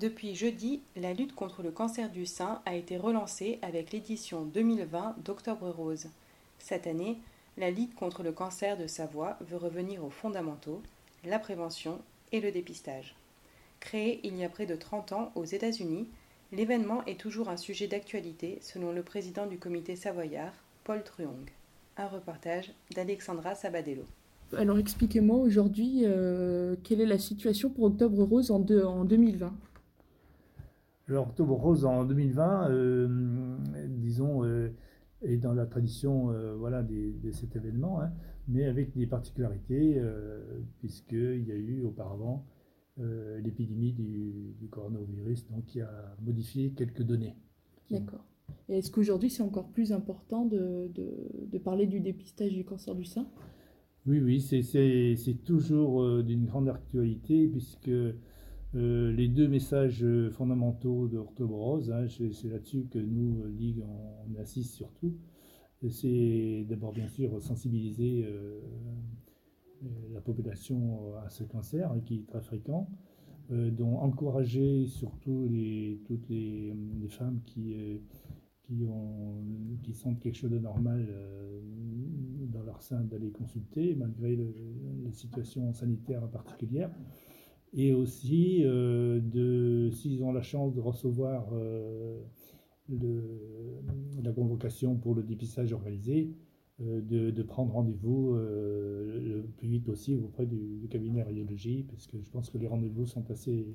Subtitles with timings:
[0.00, 5.16] Depuis jeudi, la lutte contre le cancer du sein a été relancée avec l'édition 2020
[5.26, 6.06] d'Octobre Rose.
[6.58, 7.18] Cette année,
[7.58, 10.80] la Ligue contre le cancer de Savoie veut revenir aux fondamentaux,
[11.26, 11.98] la prévention
[12.32, 13.14] et le dépistage.
[13.80, 16.06] Créé il y a près de 30 ans aux États-Unis,
[16.50, 20.54] l'événement est toujours un sujet d'actualité selon le président du comité savoyard,
[20.84, 21.50] Paul Truong.
[21.98, 24.04] Un reportage d'Alexandra Sabadello.
[24.56, 29.52] Alors expliquez-moi aujourd'hui euh, quelle est la situation pour Octobre Rose en, deux- en 2020
[31.10, 33.56] Alors, Octobre Rose en 2020, euh,
[33.88, 34.68] disons, euh,
[35.22, 38.12] est dans la tradition euh, voilà, des- de cet événement, hein,
[38.46, 40.00] mais avec des particularités,
[40.78, 42.46] puisqu'il y a eu auparavant
[43.42, 47.34] l'épidémie du, du coronavirus, donc qui a modifié quelques données.
[47.90, 48.24] D'accord.
[48.68, 52.94] Et est-ce qu'aujourd'hui c'est encore plus important de, de- de parler du dépistage du cancer
[52.94, 53.26] du sein?
[54.06, 57.90] Oui, oui, c'est- toujours d'une grande actualité puisque
[58.76, 63.48] euh, les deux messages euh, fondamentaux de Octobre Rose, hein, c'est là-dessus que nous, euh,
[63.48, 65.16] Ligue, on, on insiste surtout.
[65.88, 68.26] C'est d'abord bien sûr sensibiliser
[70.12, 72.86] la population à ce cancer hein, qui est très fréquent,
[73.50, 75.48] euh, dont encourager surtout
[76.04, 77.74] toutes les, femmes qui,
[79.94, 81.08] sentent quelque chose de normal
[82.52, 84.54] dans leur sein d'aller consulter, malgré le-
[85.02, 86.90] la situation sanitaire particulière.
[87.72, 92.18] Et aussi, euh, de, s'ils ont la chance de recevoir euh,
[92.88, 96.32] la convocation pour le dépistage organisé,
[96.82, 102.30] euh, de, prendre rendez-vous le plus vite possible auprès du, cabinet radiologie, parce que je
[102.30, 103.66] pense que les rendez-vous sont assez,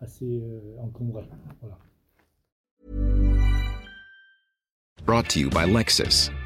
[0.00, 0.42] assez
[0.78, 1.28] encombrés.
[1.60, 1.78] Voilà.
[5.06, 6.30] Brought to you by Lexus.